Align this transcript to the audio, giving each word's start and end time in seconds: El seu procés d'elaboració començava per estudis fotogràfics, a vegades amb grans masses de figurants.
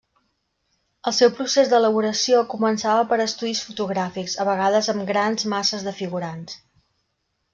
El 1.09 1.13
seu 1.17 1.29
procés 1.39 1.67
d'elaboració 1.73 2.39
començava 2.53 3.03
per 3.11 3.19
estudis 3.27 3.61
fotogràfics, 3.67 4.37
a 4.43 4.47
vegades 4.49 4.89
amb 4.95 5.05
grans 5.13 5.47
masses 5.55 5.85
de 5.89 5.97
figurants. 6.01 6.57